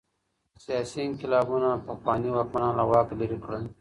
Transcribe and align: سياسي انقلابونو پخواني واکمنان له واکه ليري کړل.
سياسي 0.63 0.99
انقلابونو 1.07 1.69
پخواني 1.87 2.29
واکمنان 2.31 2.71
له 2.79 2.83
واکه 2.91 3.13
ليري 3.19 3.37
کړل. 3.43 3.63